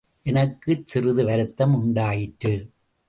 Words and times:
எனக்குச் 0.23 0.87
சிறிது 0.87 1.23
வருத்தம் 1.25 1.73
உண்டாயிற்று. 1.75 2.53